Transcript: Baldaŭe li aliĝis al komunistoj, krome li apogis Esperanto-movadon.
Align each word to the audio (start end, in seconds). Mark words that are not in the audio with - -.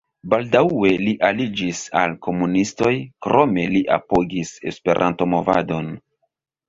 Baldaŭe 0.33 0.89
li 1.01 1.11
aliĝis 1.27 1.81
al 2.01 2.15
komunistoj, 2.27 2.93
krome 3.27 3.67
li 3.75 3.83
apogis 3.99 4.55
Esperanto-movadon. 4.73 5.93